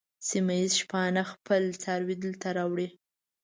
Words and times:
سیمه 0.27 0.53
ییز 0.59 0.73
شپانه 0.81 1.23
خپل 1.31 1.63
څاروي 1.81 2.15
دلته 2.23 2.47
راوړي. 2.57 2.87